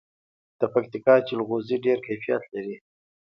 د 0.59 0.61
پکتیکا 0.73 1.15
جلغوزي 1.27 1.77
ډیر 1.85 1.97
کیفیت 2.07 2.43
لري. 2.53 2.77